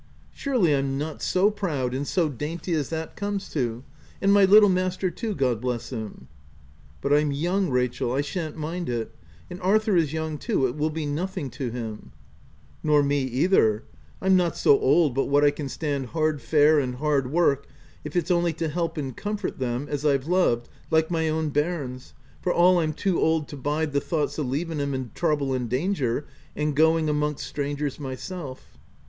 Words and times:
—surely 0.33 0.75
I'm 0.75 0.97
not 0.97 1.21
so 1.21 1.51
proud 1.51 1.93
and 1.93 2.07
so 2.07 2.27
dainty 2.27 2.73
as 2.73 2.89
that 2.89 3.15
comes 3.15 3.47
to— 3.49 3.83
and 4.19 4.33
my 4.33 4.45
little 4.45 4.67
master 4.67 5.11
too, 5.11 5.35
God 5.35 5.61
bless 5.61 5.91
him 5.91 6.27
?""But 7.01 7.13
I'm 7.13 7.31
young, 7.31 7.69
Rachel; 7.69 8.11
I 8.11 8.21
shan't 8.21 8.55
mind 8.57 8.89
it; 8.89 9.11
and 9.47 9.61
Arthur 9.61 9.95
is 9.95 10.11
young 10.11 10.39
too— 10.39 10.65
it 10.65 10.75
will 10.75 10.89
be 10.89 11.05
nothing 11.05 11.51
to 11.51 11.69
him/'" 11.69 12.07
Nor 12.83 13.03
me 13.03 13.21
either: 13.25 13.83
I'm 14.23 14.35
not 14.35 14.57
so 14.57 14.79
old 14.79 15.13
but 15.13 15.25
what 15.25 15.43
I 15.43 15.51
can 15.51 15.69
stand 15.69 16.07
hard 16.07 16.41
fare 16.41 16.79
and 16.79 16.95
hard 16.95 17.31
work, 17.31 17.67
if 18.03 18.15
it's 18.15 18.31
only 18.31 18.53
to 18.53 18.69
help 18.69 18.97
and 18.97 19.15
comfort 19.15 19.59
them 19.59 19.85
as 19.87 20.03
Pve 20.03 20.25
loved 20.27 20.67
like 20.89 21.11
my 21.11 21.29
own 21.29 21.49
barns— 21.49 22.15
for 22.41 22.51
all 22.51 22.79
I'm 22.79 22.93
too 22.93 23.21
old 23.21 23.47
to 23.49 23.55
bide 23.55 23.91
the 23.93 24.01
thoughts 24.01 24.39
o 24.39 24.43
5 24.43 24.51
leaving 24.51 24.79
'em 24.79 24.95
in 24.95 25.11
trouble 25.13 25.53
and 25.53 25.69
danger, 25.69 26.25
and 26.55 26.75
going 26.75 27.07
amongst 27.07 27.45
strangers 27.45 27.99
myself." 27.99 28.79